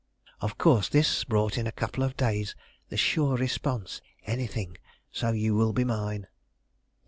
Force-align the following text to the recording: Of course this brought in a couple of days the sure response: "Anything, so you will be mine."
Of 0.41 0.57
course 0.57 0.89
this 0.89 1.23
brought 1.23 1.59
in 1.59 1.67
a 1.67 1.71
couple 1.71 2.01
of 2.03 2.17
days 2.17 2.55
the 2.89 2.97
sure 2.97 3.37
response: 3.37 4.01
"Anything, 4.25 4.77
so 5.11 5.31
you 5.31 5.53
will 5.53 5.73
be 5.73 5.83
mine." 5.83 6.25